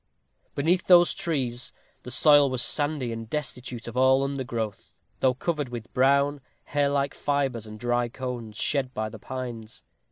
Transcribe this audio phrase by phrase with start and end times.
[0.55, 5.93] Beneath those trees, the soil was sandy and destitute of all undergrowth, though covered with
[5.93, 9.83] brown, hair like fibres and dry cones, shed by the pines.